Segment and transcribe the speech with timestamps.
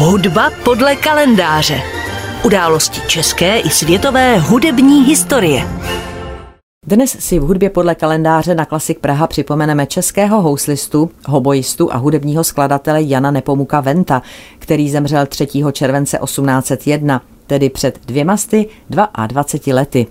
[0.00, 1.82] Hudba podle kalendáře.
[2.44, 5.68] Události české i světové hudební historie.
[6.86, 12.44] Dnes si v hudbě podle kalendáře na Klasik Praha připomeneme českého houslistu, hoboistu a hudebního
[12.44, 14.22] skladatele Jana Nepomuka Venta,
[14.58, 15.46] který zemřel 3.
[15.72, 20.06] července 1801, tedy před dvěmasty 22 lety.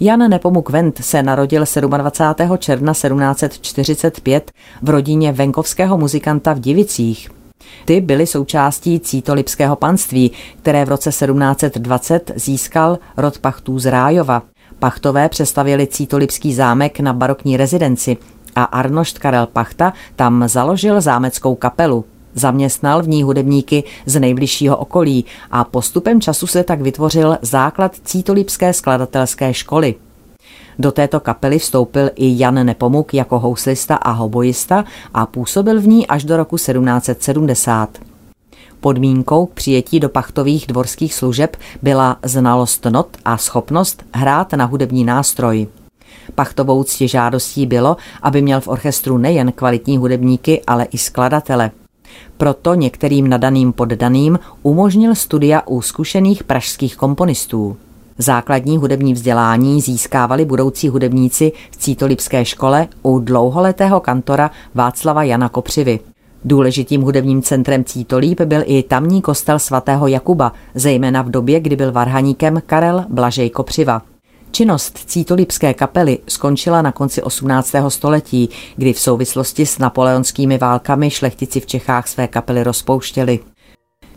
[0.00, 2.58] Jan Nepomuk Vent se narodil 27.
[2.58, 4.50] června 1745
[4.82, 7.39] v rodině venkovského muzikanta v Divicích.
[7.84, 10.30] Ty byly součástí Cítolipského panství,
[10.62, 14.42] které v roce 1720 získal rod pachtů z Rájova.
[14.78, 18.16] Pachtové přestavili Cítolipský zámek na barokní rezidenci
[18.56, 22.04] a Arnošt Karel Pachta tam založil zámeckou kapelu.
[22.34, 28.72] Zaměstnal v ní hudebníky z nejbližšího okolí a postupem času se tak vytvořil základ Cítolipské
[28.72, 29.94] skladatelské školy.
[30.80, 34.84] Do této kapely vstoupil i Jan Nepomuk jako houslista a hoboista
[35.14, 37.88] a působil v ní až do roku 1770.
[38.80, 45.04] Podmínkou k přijetí do pachtových dvorských služeb byla znalost not a schopnost hrát na hudební
[45.04, 45.66] nástroj.
[46.34, 51.70] Pachtovou ctižádostí bylo, aby měl v orchestru nejen kvalitní hudebníky, ale i skladatele.
[52.36, 57.76] Proto některým nadaným poddaným umožnil studia u zkušených pražských komponistů.
[58.20, 66.00] Základní hudební vzdělání získávali budoucí hudebníci v Cítolipské škole u dlouholetého kantora Václava Jana Kopřivy.
[66.44, 71.92] Důležitým hudebním centrem Cítolíp byl i tamní kostel svatého Jakuba, zejména v době, kdy byl
[71.92, 74.02] varhaníkem Karel Blažej Kopřiva.
[74.50, 77.74] Činnost Cítolipské kapely skončila na konci 18.
[77.88, 83.38] století, kdy v souvislosti s napoleonskými válkami šlechtici v Čechách své kapely rozpouštěli.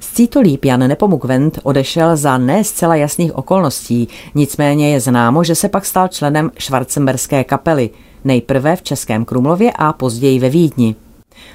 [0.00, 5.68] Z Cítolíp Jan Nepomukvent odešel za ne zcela jasných okolností, nicméně je známo, že se
[5.68, 7.90] pak stal členem Schwarzenberské kapely,
[8.24, 10.94] nejprve v Českém Krumlově a později ve Vídni.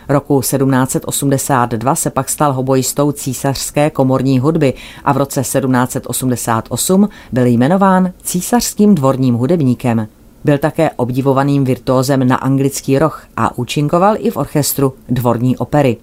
[0.10, 8.12] Roku 1782 se pak stal hoboistou císařské komorní hudby a v roce 1788 byl jmenován
[8.24, 10.08] císařským dvorním hudebníkem.
[10.44, 15.98] Byl také obdivovaným virtuózem na anglický roh a účinkoval i v orchestru dvorní opery.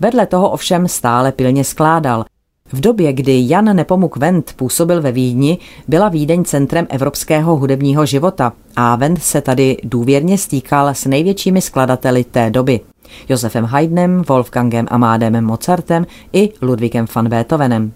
[0.00, 2.24] Vedle toho ovšem stále pilně skládal.
[2.72, 5.58] V době, kdy Jan Nepomuk Wendt působil ve Vídni,
[5.88, 12.24] byla Vídeň centrem evropského hudebního života a Wendt se tady důvěrně stýkal s největšími skladateli
[12.24, 12.80] té doby.
[13.28, 17.92] Josefem Haydnem, Wolfgangem Amádem Mozartem i Ludwigem van Beethovenem.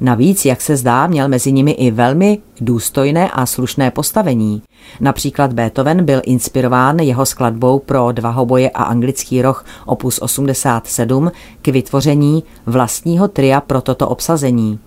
[0.00, 4.62] Navíc, jak se zdá, měl mezi nimi i velmi důstojné a slušné postavení.
[5.00, 11.68] Například Beethoven byl inspirován jeho skladbou pro dva hoboje a anglický roh opus 87 k
[11.68, 14.78] vytvoření vlastního tria pro toto obsazení.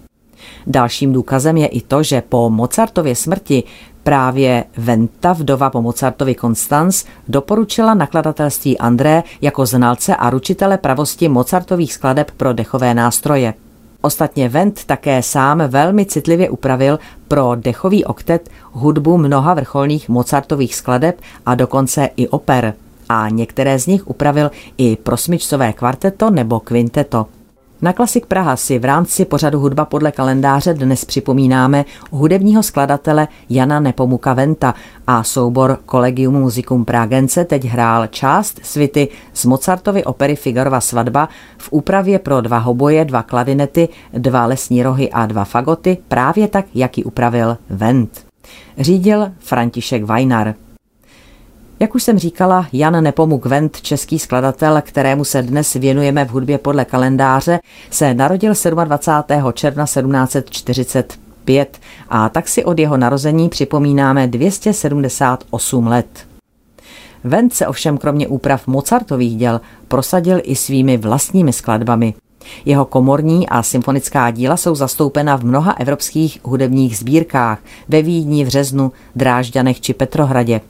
[0.68, 3.64] Dalším důkazem je i to, že po Mozartově smrti
[4.04, 11.94] právě Venta, vdova po Mozartovi Konstanz, doporučila nakladatelství André jako znalce a ručitele pravosti Mozartových
[11.94, 13.54] skladeb pro dechové nástroje.
[14.02, 21.22] Ostatně Vent také sám velmi citlivě upravil pro dechový oktet hudbu mnoha vrcholných Mozartových skladeb
[21.46, 22.74] a dokonce i oper.
[23.10, 27.28] A některé z nich upravil i pro smyčcové kvarteto nebo kvinteto.
[27.84, 33.80] Na Klasik Praha si v rámci pořadu Hudba podle kalendáře dnes připomínáme hudebního skladatele Jana
[33.80, 34.74] Nepomuka Venta
[35.08, 41.68] a soubor Collegium Musicum Pragence teď hrál část svity z Mozartovy opery Figarova svatba v
[41.72, 46.98] úpravě pro dva hoboje, dva kladinety, dva lesní rohy a dva fagoty, právě tak, jak
[46.98, 48.26] ji upravil Vent.
[48.78, 50.54] Řídil František Vajnar.
[51.82, 56.58] Jak už jsem říkala, Jan Nepomuk Vent, český skladatel, kterému se dnes věnujeme v hudbě
[56.58, 57.60] podle kalendáře,
[57.90, 59.54] se narodil 27.
[59.54, 66.28] června 1745 a tak si od jeho narození připomínáme 278 let.
[67.24, 72.14] Vent se ovšem kromě úprav Mozartových děl prosadil i svými vlastními skladbami.
[72.66, 77.60] Jeho komorní a symfonická díla jsou zastoupena v mnoha evropských hudebních sbírkách
[77.90, 80.62] ve Vídni, v Řeznu, Drážďanech či Petrohradě.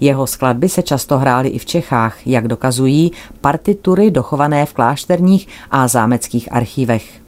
[0.00, 5.88] Jeho skladby se často hrály i v Čechách, jak dokazují partitury dochované v klášterních a
[5.88, 7.20] zámeckých archívech.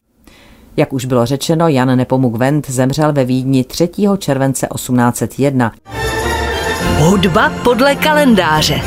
[0.77, 3.89] Jak už bylo řečeno, Jan Nepomuk Vent zemřel ve Vídni 3.
[4.19, 5.73] července 1801.
[6.99, 8.81] Hudba podle kalendáře.